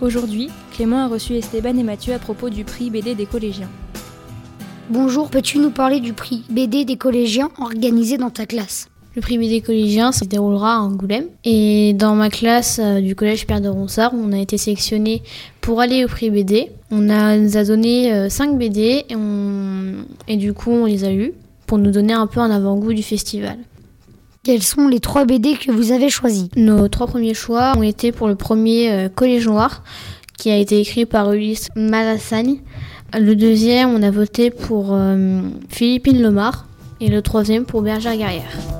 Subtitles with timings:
[0.00, 3.70] Aujourd'hui, Clément a reçu Esteban et Mathieu à propos du prix BD des collégiens.
[4.90, 8.88] Bonjour, peux-tu nous parler du prix BD des collégiens organisé dans ta classe?
[9.16, 11.24] Le prix BD collégien se déroulera à Angoulême.
[11.44, 15.22] Et dans ma classe euh, du collège Pierre de Ronsard, on a été sélectionné
[15.62, 16.70] pour aller au prix BD.
[16.90, 21.10] On a, nous a donné 5 BD et, on- et du coup on les a
[21.10, 21.32] lus
[21.66, 23.56] pour nous donner un peu un avant-goût du festival.
[24.46, 28.12] Quels sont les trois BD que vous avez choisis Nos trois premiers choix ont été
[28.12, 29.82] pour le premier euh, Collège Noir,
[30.38, 32.58] qui a été écrit par Ulysse Malassagne.
[33.12, 36.64] Le deuxième, on a voté pour euh, Philippine Lomar.
[37.00, 38.75] Et le troisième pour Bergère Guerrière.